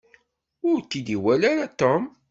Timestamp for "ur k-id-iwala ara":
0.69-1.67